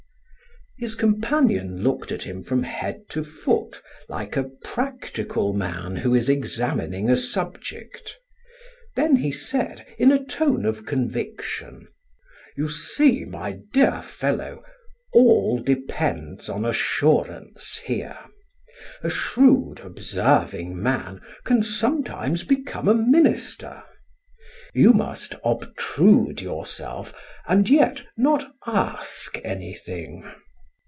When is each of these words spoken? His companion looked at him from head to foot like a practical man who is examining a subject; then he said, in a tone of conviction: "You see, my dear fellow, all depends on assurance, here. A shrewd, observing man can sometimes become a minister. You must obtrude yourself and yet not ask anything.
His 0.77 0.95
companion 0.95 1.83
looked 1.83 2.11
at 2.11 2.23
him 2.23 2.41
from 2.41 2.63
head 2.63 3.03
to 3.09 3.23
foot 3.23 3.83
like 4.09 4.35
a 4.35 4.49
practical 4.63 5.53
man 5.53 5.97
who 5.97 6.15
is 6.15 6.27
examining 6.27 7.07
a 7.07 7.15
subject; 7.15 8.17
then 8.95 9.17
he 9.17 9.31
said, 9.31 9.85
in 9.99 10.11
a 10.11 10.25
tone 10.25 10.65
of 10.65 10.87
conviction: 10.87 11.87
"You 12.57 12.67
see, 12.67 13.25
my 13.25 13.59
dear 13.73 14.01
fellow, 14.01 14.63
all 15.13 15.59
depends 15.59 16.49
on 16.49 16.65
assurance, 16.65 17.77
here. 17.85 18.17
A 19.03 19.09
shrewd, 19.11 19.81
observing 19.81 20.81
man 20.81 21.21
can 21.43 21.61
sometimes 21.61 22.43
become 22.43 22.87
a 22.87 22.95
minister. 22.95 23.83
You 24.73 24.93
must 24.93 25.35
obtrude 25.43 26.41
yourself 26.41 27.13
and 27.47 27.69
yet 27.69 28.01
not 28.17 28.51
ask 28.65 29.37
anything. 29.43 30.27